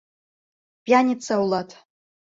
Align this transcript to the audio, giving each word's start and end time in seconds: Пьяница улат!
Пьяница 0.83 1.33
улат! 1.43 1.69